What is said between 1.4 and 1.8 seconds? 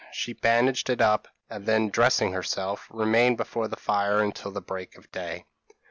and